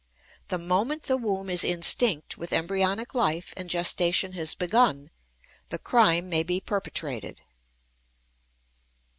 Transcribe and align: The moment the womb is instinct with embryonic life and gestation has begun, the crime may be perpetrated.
The 0.47 0.57
moment 0.57 1.03
the 1.03 1.15
womb 1.15 1.47
is 1.47 1.63
instinct 1.63 2.35
with 2.35 2.51
embryonic 2.53 3.13
life 3.13 3.53
and 3.55 3.69
gestation 3.69 4.33
has 4.33 4.55
begun, 4.55 5.11
the 5.69 5.77
crime 5.77 6.27
may 6.27 6.41
be 6.41 6.59
perpetrated. 6.59 7.39